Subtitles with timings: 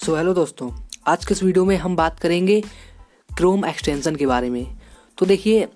[0.00, 0.70] So hello दोस्तों,
[1.06, 2.60] आज के इस वीडियो में हम बात करेंगे
[3.30, 4.78] क्रोम एक्सटेंशन के बारे में।
[5.18, 5.66] तो देखिए,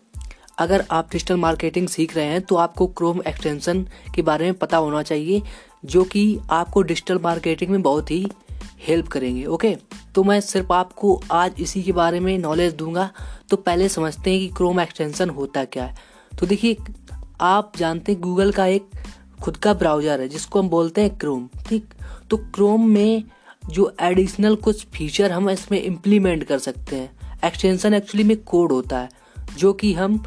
[0.59, 3.83] अगर आप डिजिटल मार्केटिंग सीख रहे हैं तो आपको क्रोम एक्सटेंशन
[4.15, 5.43] के बारे में पता होना चाहिए,
[5.85, 8.27] जो कि आपको डिजिटल मार्केटिंग में बहुत ही
[8.87, 9.77] हेल्प करेंगे ओके
[10.15, 13.11] तो मैं सिर्फ़ आपको आज इसी के बारे में नॉलेज दूँगा।
[13.51, 15.95] तो पहले समझते हैं कि क्रोम एक्सटेंशन होता क्या है।
[16.33, 16.77] तो देखिए,
[17.43, 18.91] आप जानते हैं गूगल का एक
[19.43, 21.95] खुद का ब्राउज़र है, जिसको हम बोलते हैं क्रोम ठीक?
[22.31, 23.25] तो क्रोम में
[23.71, 28.99] जो एडिशनल कुछ फीचर हम इसमें इम्प्लीमेंट कर सकते हैं। एक्सटेंशन एक्चुअली में कोड होता
[28.99, 29.09] है,
[29.59, 30.23] जो कि हम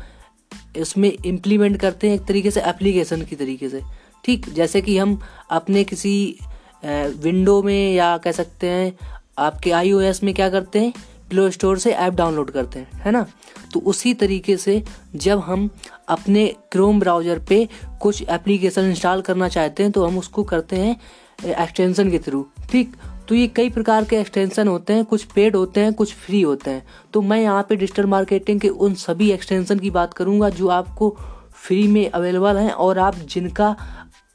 [0.77, 3.81] इसमें इम्प्लीमेंट करते हैं एक तरीके से एप्लीकेशन की तरीके से।
[4.25, 5.19] ठीक, जैसे कि हम
[5.51, 6.39] अपने किसी
[6.85, 8.97] विंडो में या कह सकते हैं,
[9.39, 10.93] आपके आईओएस में क्या करते हैं?
[11.29, 13.25] प्ले स्टोर से ऐप डाउनलोड करते हैं, है ना?
[13.73, 14.83] तो उसी तरीके से
[15.15, 15.69] जब हम
[16.09, 17.67] अपने क्रोम ब्राउज़र पे
[18.01, 20.95] कुछ एप्लीकेशन इंस्टॉल करना चाहते हैं तो हम उसको करते हैं
[21.45, 22.95] एक्सटेंशन के थ्रू ठीक
[23.27, 26.71] तो ये कई प्रकार के एक्सटेंशन होते हैं, कुछ पेड होते हैं, कुछ फ्री होते
[26.71, 30.67] हैं। तो मैं यहाँ पे डिजिटल मार्केटिंग के उन सभी एक्सटेंशन की बात करूँगा जो
[30.69, 31.15] आपको
[31.57, 33.75] फ्री में अवेलेबल हैं और आप जिनका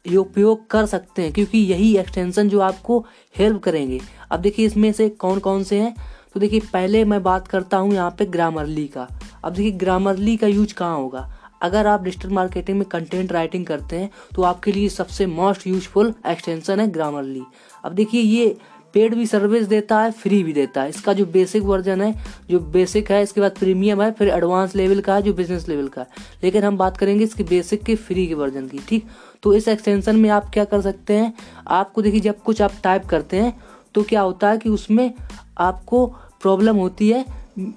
[0.05, 3.05] उपयोग कर सकते हैं, क्योंकि यही एक्सटेंशन जो आपको
[3.35, 5.95] हेल्प करेंगे। अब देखिए इसमें से कौन कौन से हैं?
[6.35, 9.07] तो देखिए, पहले मैं बात करता हूँ यहाँ पे ग्रामरली का।
[9.45, 11.31] अब देखिए ग्रामरली का यूज़ कहाँ होगा?
[11.63, 16.13] अगर आप डिजिटल मार्केटिंग में कंटेंट राइटिंग करते हैं तो आपके लिए सबसे मोस्ट यूजफुल
[16.27, 17.43] एक्सटेंशन है ग्रामरली
[17.85, 18.57] अब देखिए, ये
[18.95, 22.15] पेड भी सर्विस देता है, फ्री भी देता है। इसका जो बेसिक वर्जन है,
[22.51, 25.89] जो बेसिक है, इसके बाद प्रीमियम है, फिर एडवांस लेवल का है, जो बिज़नेस लेवल
[25.89, 26.07] का है।
[26.45, 29.07] लेकिन हम बात करेंगे इसके बेसिक के फ्री के वर्जन की, ठीक?
[29.43, 31.33] तो इस एक्सटेंशन में आप क्या कर सकते हैं?
[31.69, 33.61] आपको देखिए, जब कुछ आप टाइप करते हैं
[33.95, 35.13] तो क्या होता है कि उसमें
[35.59, 36.07] आपको
[36.43, 37.25] प्रॉब्लम होती है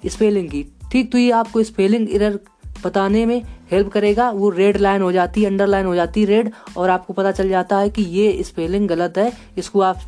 [0.06, 1.10] स्पेलिंग की, ठीक?
[1.12, 2.38] तो ये आपको स्पेलिंग इरर
[2.84, 6.50] बताने में हेल्प करेगा, वो रेड लाइन हो जाती है अंडरलाइन हो जाती है रेड
[6.76, 10.00] और आपको पता चल जाता है कि ये स्पेलिंग गलत है, इसको आप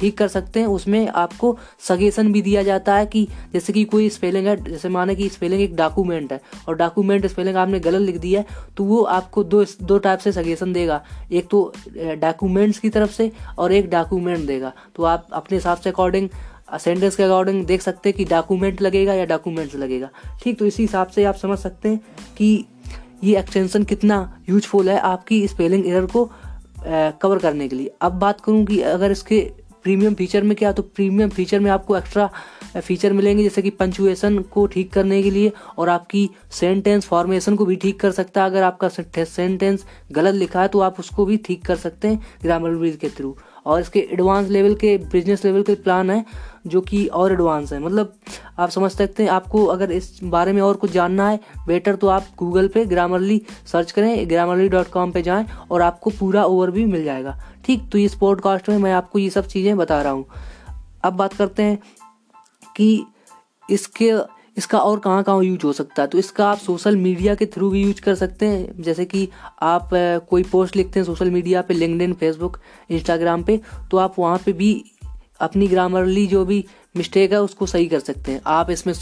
[0.00, 4.08] ठीक कर सकते हैं, उसमें आपको सजेशन भी दिया जाता है कि जैसे कि कोई
[4.10, 8.18] स्पेलिंग है, जैसे माने कि स्पेलिंग एक डॉक्यूमेंट है और डॉक्यूमेंट स्पेलिंग आपने गलत लिख
[8.18, 8.46] दिया है
[8.76, 11.02] तो वो आपको दो दो टाइप से सजेशन देगा,
[11.32, 15.90] एक तो डॉक्यूमेंट्स की तरफ़ से और एक डॉक्यूमेंट देगा तो आप अपने हिसाब से
[15.90, 16.28] अकॉर्डिंग
[16.74, 20.08] सेंटेंस के अकॉर्डिंग देख सकते हैं कि डॉक्यूमेंट लगेगा या डॉक्यूमेंट्स लगेगा।
[20.42, 22.00] ठीक तो इसी हिसाब से आप समझ सकते हैं
[22.36, 22.64] कि
[23.24, 24.18] ये एक्सटेंशन कितना
[24.48, 26.24] यूजफुल है आपकी स्पेलिंग एरर को
[26.78, 29.40] कवर करने के लिए। अब बात करूँ कि अगर इसके
[29.84, 32.28] प्रीमियम फीचर में क्या तो प्रीमियम फीचर में आपको एक्स्ट्रा
[32.76, 37.66] फीचर मिलेंगे, जैसे कि पंचुएशन को ठीक करने के लिए और आपकी सेंटेंस फॉर्मेशन को
[37.66, 41.36] भी ठीक कर सकता है। अगर आपका सेंटेंस गलत लिखा है तो आप उसको भी
[41.36, 43.36] ठीक कर सकते हैं ग्रामर के थ्रू
[43.68, 46.24] और इसके एडवांस लेवल के बिज़नेस लेवल के प्लान हैं,
[46.66, 48.14] जो कि और एडवांस है। मतलब
[48.58, 52.08] आप समझ सकते हैं, आपको अगर इस बारे में और कुछ जानना है बेटर तो
[52.08, 53.40] आप गूगल पे ग्रामरली
[53.72, 57.98] सर्च करें ग्रामरली डॉट कॉम पर जाएँ और आपको पूरा ओवरव्यू मिल जाएगा। ठीक तो
[57.98, 60.24] इस पॉडकास्ट में मैं आपको ये सब चीज़ें बता रहा हूँ।
[61.04, 61.78] अब बात करते हैं
[62.76, 63.04] कि
[63.68, 64.10] इसके
[64.58, 66.08] इसका और कहाँ कहाँ यूज़ हो सकता है?
[66.08, 69.28] तो इसका आप सोशल मीडिया के थ्रू भी यूज़ कर सकते हैं। जैसे कि
[69.62, 69.90] आप
[70.30, 72.58] कोई पोस्ट लिखते हैं सोशल मीडिया पे लिंकड फेसबुक
[72.90, 73.60] इंस्टाग्राम पे
[73.90, 74.72] तो आप वहाँ पे भी
[75.40, 76.64] अपनी ग्रामरली जो भी
[76.96, 78.94] मिस्टेक है उसको सही कर सकते हैं। आप इसमें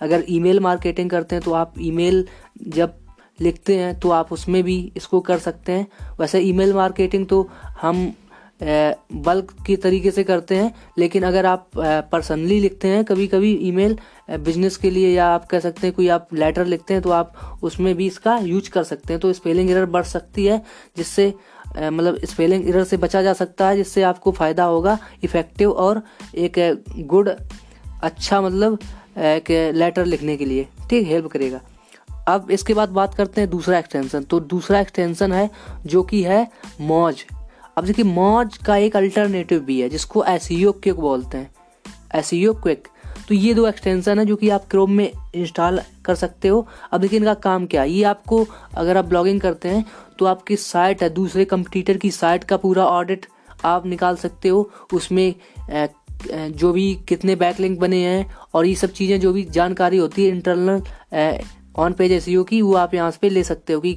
[0.00, 2.26] अगर ईमेल मार्केटिंग करते हैं तो आप ईमेल
[2.68, 2.94] जब
[3.40, 5.86] लिखते हैं तो आप उसमें भी इसको कर सकते हैं।
[6.20, 7.48] वैसे ईमेल मार्केटिंग तो
[7.82, 8.12] हम
[8.62, 11.70] बल्क की तरीके से करते हैं, लेकिन अगर आप
[12.12, 13.96] पर्सनली लिखते हैं कभी कभी ईमेल
[14.32, 17.58] बिज़नेस के लिए या आप कह सकते हैं कोई आप लेटर लिखते हैं तो आप
[17.62, 20.62] उसमें भी इसका यूज़ कर सकते हैं। तो स्पेलिंग एरर बढ़ सकती है,
[20.96, 21.32] जिससे
[21.68, 26.02] मतलब स्पेलिंग एरर से बचा जा सकता है, जिससे आपको फ़ायदा होगा इफ़ेक्टिव और
[26.36, 27.30] एक गुड
[28.02, 28.78] अच्छा मतलब
[29.18, 31.60] एक लेटर लिखने के लिए। ठीक हेल्प करेगा।
[32.28, 35.50] अब इसके बाद बात करते हैं दूसरा एक्सटेंशन तो दूसरा एक्सटेंशन है,
[35.86, 36.46] जो कि है
[36.80, 37.24] मौज।
[37.76, 41.50] अब देखिए, मौज का एक अल्टरनेटिव भी है, जिसको एस क्विक बोलते हैं।
[42.14, 42.88] एस क्विक
[43.28, 47.00] तो ये दो एक्सटेंशन है जो कि आप क्रोम में इंस्टॉल कर सकते हो। अब
[47.00, 47.82] देखिए, इनका काम क्या?
[47.82, 49.84] है ये आपको अगर आप ब्लॉगिंग करते हैं
[50.18, 53.26] तो आपकी साइट है, दूसरे कंपटीटर की साइट का पूरा ऑडिट
[53.64, 55.34] आप निकाल सकते हो। उसमें
[56.30, 60.30] जो भी कितने बैकलिंक बने हैं और ये सब चीज़ें जो भी जानकारी होती है
[60.30, 61.42] इंटरनल
[61.76, 63.96] ऑन पेज एस की वो आप यहाँ पे ले सकते हो कि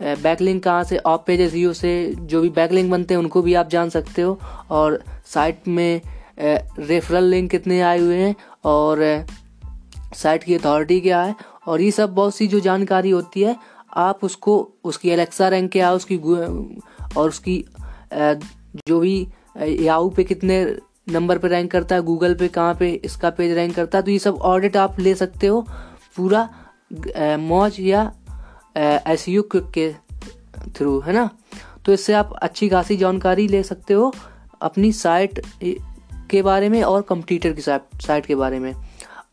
[0.00, 3.68] बैकलिंक कहाँ से ऑफ़ पेज एस से जो भी बैकलिंक बनते हैं, उनको भी आप
[3.68, 4.38] जान सकते हो।
[4.70, 6.00] और साइट में
[6.38, 9.26] रेफरल लिंक कितने आए हुए हैं और
[10.14, 11.34] साइट की अथॉरिटी क्या है।
[11.66, 13.56] और ये सब बहुत सी जो जानकारी होती है,
[13.96, 17.64] आप उसको, उसकी एलेक्सा रैंक क्या है, उसकी और उसकी
[18.88, 19.26] जो भी
[19.60, 20.64] याहू पे कितने
[21.08, 24.10] नंबर पे रैंक करता है गूगल पे कहाँ पे इसका पेज रैंक करता है तो
[24.10, 25.60] ये सब ऑडिट आप ले सकते हो।
[26.16, 26.48] पूरा
[27.40, 28.12] मौज या
[28.76, 29.92] एस यू क्विक के
[30.70, 31.28] थ्रू है ना?
[31.84, 34.12] तो इससे आप अच्छी खासी जानकारी ले सकते हो
[34.62, 35.40] अपनी साइट
[36.30, 38.72] के बारे में और कंप्यूटर की साइट के बारे में।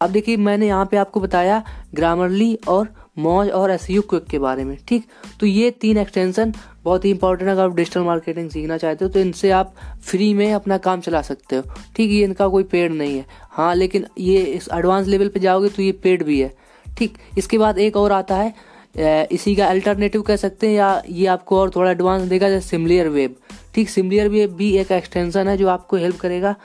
[0.01, 4.39] अब देखिए, मैंने यहाँ पे आपको बताया ग्रामरली और मौज और एस यू क्विक के
[4.39, 5.05] बारे में, ठीक?
[5.39, 6.53] तो ये तीन एक्सटेंशन
[6.83, 9.73] बहुत ही इंपॉर्टेंट अगर आप डिजिटल मार्केटिंग सीखना चाहते हो तो इनसे आप
[10.03, 11.63] फ्री में अपना काम चला सकते हो,
[11.95, 12.11] ठीक?
[12.11, 15.81] ये इनका कोई पेड नहीं है। हाँ लेकिन ये इस एडवांस लेवल पे जाओगे तो
[15.81, 16.53] ये पेड भी है,
[16.97, 17.17] ठीक?
[17.37, 18.53] इसके बाद एक और आता है
[18.95, 23.07] इसी का अल्टरनेटिव कह सकते हैं या ये आपको और थोड़ा एडवांस देगा जैसे सिमलियर
[23.09, 23.35] वेब
[23.75, 26.55] ठीक सिमलियर वेब भी एक एक्सटेंशन है जो आपको हेल्प करेगा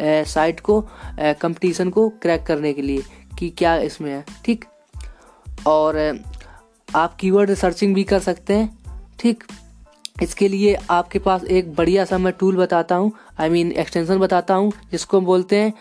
[0.00, 0.80] साइट को
[1.40, 3.02] कंपटीशन को क्रैक करने के लिए
[3.38, 4.64] कि क्या इसमें है। ठीक,
[5.66, 5.98] और
[6.88, 9.44] आप कीवर्ड सर्चिंग भी कर सकते हैं। ठीक,
[10.22, 14.54] इसके लिए आपके पास एक बढ़िया सा मैं टूल बताता हूँ आई मीन एक्सटेंशन बताता
[14.54, 15.72] हूँ, जिसको बोलते हैं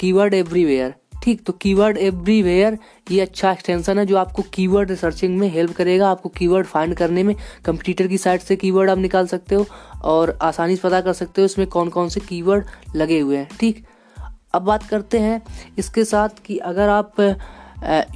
[0.00, 2.78] कीवर्ड एवरीवेयर ठीक तो कीवर्ड एवरीवेयर
[3.10, 7.22] ये अच्छा एक्सटेंशन है जो आपको कीवर्ड रिसर्चिंग में हेल्प करेगा, आपको कीवर्ड फाइंड करने
[7.22, 7.34] में
[7.64, 9.66] कंप्यूटर की साइट से कीवर्ड आप निकाल सकते हो
[10.04, 12.64] और आसानी से पता कर सकते हो इसमें कौन कौन से कीवर्ड
[12.96, 13.84] लगे हुए हैं, ठीक।
[14.54, 15.40] अब बात करते हैं
[15.78, 17.20] इसके साथ कि अगर आप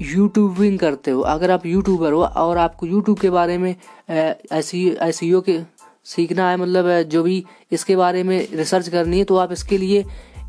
[0.02, 3.74] यूट्यूबिंग करते हो, अगर आप यूट्यूबर हो और आपको यूट्यूब के बारे में
[4.08, 5.58] ऐसी ऐसी के
[6.06, 10.04] सीखना है मतलब जो भी इसके बारे में रिसर्च करनी है तो आप इसके लिए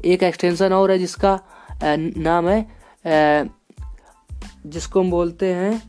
[0.05, 1.39] एक एक्सटेंशन और है जिसका
[1.83, 3.49] नाम है
[4.65, 5.81] जिसको हम बोलते हैं,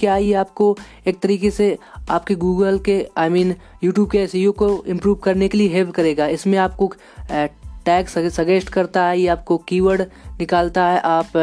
[0.00, 0.76] क्या ये आपको
[1.06, 1.76] एक तरीके से
[2.10, 6.26] आपके गूगल के आई मीन यूट्यूब के एस को इम्प्रूव करने के लिए हेल्प करेगा?
[6.26, 6.92] इसमें आपको
[7.30, 10.02] टैग सजेस्ट करता है, ये आपको कीवर्ड
[10.38, 11.36] निकालता है, आप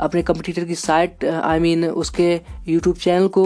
[0.00, 3.44] अपने कंपटीटर की साइट आई मीन उसके यूट्यूब चैनल को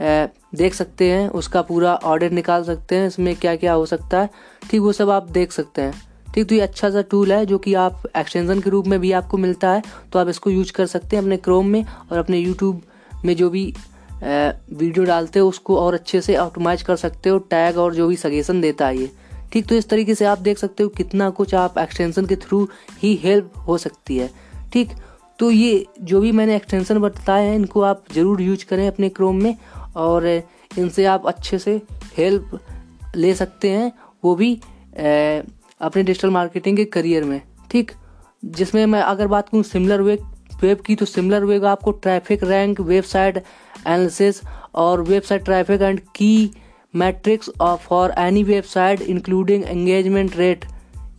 [0.00, 4.30] देख सकते हैं, उसका पूरा ऑर्डर निकाल सकते हैं, इसमें क्या क्या हो सकता है,
[4.70, 6.02] ठीक, वो सब आप देख सकते हैं।
[6.34, 9.12] ठीक तो ये अच्छा सा टूल है, जो कि आप एक्सटेंशन के रूप में भी
[9.12, 9.82] आपको मिलता है
[10.12, 12.82] तो आप इसको यूज़ कर सकते हैं अपने क्रोम में और अपने यूट्यूब
[13.24, 13.64] में जो भी
[14.14, 18.16] वीडियो डालते हो, उसको और अच्छे से ऑप्टिमाइज कर सकते हो टैग और जो भी
[18.16, 19.10] सजेशन देता है ये।
[19.52, 22.62] ठीक तो इस तरीके से आप देख सकते हो कितना कुछ आप एक्सटेंशन के थ्रू
[23.02, 24.30] ही हेल्प हो सकती है।
[24.72, 24.90] ठीक
[25.38, 29.42] तो ये जो भी मैंने एक्सटेंशन बताए हैं, इनको आप ज़रूर यूज़ करें अपने क्रोम
[29.42, 29.56] में
[29.96, 31.80] और इनसे आप अच्छे से
[32.18, 32.58] हेल्प
[33.16, 33.92] ले सकते हैं
[34.24, 34.54] वो भी
[34.94, 37.40] अपने डिजिटल मार्केटिंग के करियर में,
[37.70, 37.90] ठीक?
[38.44, 42.80] जिसमें मैं अगर बात करूँ सिमिलर वेब वेब की तो सिमिलर वेब आपको ट्रैफ़िक रैंक
[42.82, 44.40] वेबसाइट एनालिसिस
[44.74, 46.50] और website traffic and key
[46.94, 47.50] metrics
[47.80, 50.64] for any website including engagement rate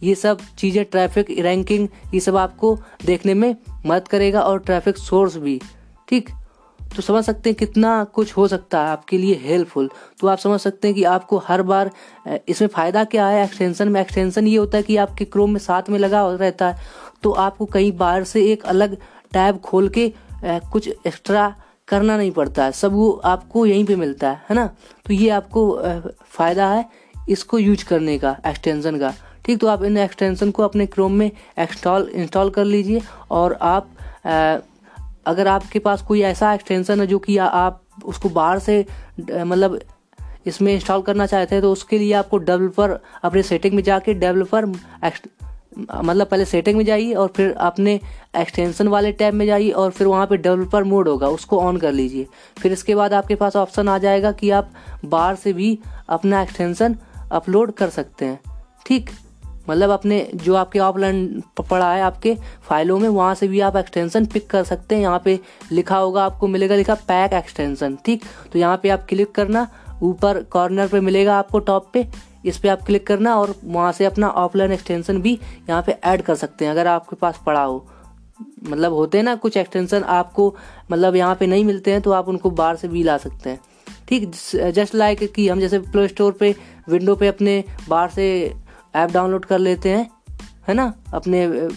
[0.04, 3.56] ये सब चीज़ें ट्रैफ़िक रैंकिंग ये सब आपको देखने में
[3.86, 5.60] मदद करेगा और ट्रैफ़िक सोर्स भी,
[6.08, 6.30] ठीक?
[6.96, 9.90] तो समझ सकते हैं कितना कुछ हो सकता है आपके लिए हेल्पफुल
[10.22, 11.92] तो आप समझ सकते हैं कि आपको हर बार
[12.48, 13.44] इसमें फ़ायदा क्या है?
[13.44, 16.78] एक्सटेंशन में एक्सटेंशन ये होता है कि आपके क्रोम में साथ में लगा रहता है।
[17.24, 18.96] तो आपको कहीं बाहर से एक अलग
[19.34, 20.12] टैब खोल के
[20.46, 21.54] कुछ एक्स्ट्रा
[21.88, 24.66] करना नहीं पड़ता है। सब वो आपको यहीं पे मिलता है है ना?
[25.06, 25.72] तो ये आपको
[26.28, 26.90] फ़ायदा है
[27.30, 29.14] इसको यूज़ करने का एक्सटेंशन का।
[29.48, 33.02] ठीक तो आप इन एक्सटेंशन को अपने क्रोम में एक्सटॉल इंस्टॉल कर लीजिए
[33.32, 33.90] और आप
[34.26, 34.58] आ,
[35.26, 38.86] अगर आपके पास कोई ऐसा एक्सटेंशन है जो कि आप उसको बाहर से
[39.32, 39.80] मतलब
[40.46, 44.66] इसमें इंस्टॉल करना चाहते हैं तो उसके लिए आपको डेवलपर अपने सेटिंग में जाके डेवलपर
[46.04, 48.00] मतलब पहले सेटिंग में जाइए और फिर अपने
[48.38, 51.92] एक्सटेंशन वाले टैब में जाइए और फिर वहाँ पे डेवलपर मोड होगा उसको ऑन कर
[51.92, 52.28] लीजिए।
[52.62, 54.71] फिर इसके बाद आपके पास ऑप्शन आ जाएगा कि आप
[55.06, 55.80] बाहर से भी
[56.10, 56.95] अपना एक्सटेंशन
[57.31, 58.40] अपलोड कर सकते हैं।
[58.86, 59.10] ठीक?
[59.69, 62.36] मतलब अपने, जो आपके ऑफलाइन पड़ा है आपके
[62.69, 65.40] फाइलों में, वहाँ से भी आप एक्सटेंशन पिक कर सकते हैं। यहाँ पे
[65.71, 68.24] लिखा होगा आपको मिलेगा, लिखा पैक एक्सटेंशन ठीक?
[68.54, 69.68] तो यहाँ पे आप क्लिक करना,
[70.04, 72.07] ऊपर कॉर्नर पे मिलेगा आपको टॉप पे,
[72.45, 76.21] इस पर आप क्लिक करना और वहाँ से अपना ऑफलाइन एक्सटेंशन भी यहाँ पे ऐड
[76.21, 77.86] कर सकते हैं, अगर आपके पास पड़ा हो।
[78.64, 80.56] मतलब होते हैं ना, कुछ एक्सटेंशन आपको
[80.92, 83.59] मतलब यहाँ पे नहीं मिलते हैं तो आप उनको बाहर से भी ला सकते हैं,
[84.07, 84.30] ठीक?
[84.74, 86.56] जस्ट लाइक कि हम जैसे प्ले स्टोर पे
[86.90, 88.54] विंडो पे अपने बाहर से
[88.97, 90.09] ऐप डाउनलोड कर लेते हैं,
[90.68, 90.94] है ना?
[91.13, 91.68] अपने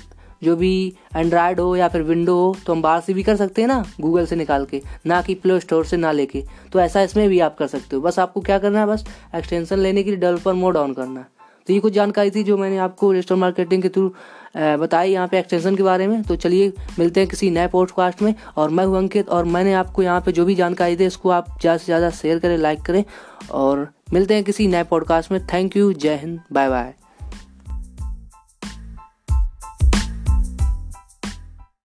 [0.42, 0.72] जो भी
[1.16, 3.84] एंड्रॉयड हो या फिर विंडो हो तो हम बाहर से भी कर सकते हैं ना
[4.00, 7.40] गूगल से निकाल के, ना कि प्ले स्टोर से ना लेके। तो ऐसा इसमें भी
[7.40, 10.52] आप कर सकते हो। बस आपको क्या करना है, बस एक्सटेंशन लेने के लिए डेवलपर
[10.54, 11.24] मोड ऑन करना
[11.66, 14.08] तो ये कुछ जानकारी थी जो मैंने आपको डिजिटल मार्केटिंग के थ्रू
[14.56, 18.34] बताई यहाँ पे एक्सटेंशन के बारे में। तो चलिए, मिलते हैं किसी नए पॉडकास्ट में।
[18.56, 21.58] और मैं हूँ अंकित, और मैंने आपको यहाँ पे जो भी जानकारी दी, इसको आप
[21.60, 23.04] ज़्यादा से ज़्यादा शेयर करें लाइक करें।
[23.52, 27.00] और मिलते हैं किसी नए पॉडकास्ट में। थैंक यू जय हिंद बाय बाय